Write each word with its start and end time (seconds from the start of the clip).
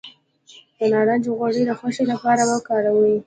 د 0.77 0.79
نارنج 0.93 1.25
غوړي 1.37 1.63
د 1.65 1.71
خوښۍ 1.79 2.05
لپاره 2.11 2.43
وکاروئ 2.51 3.15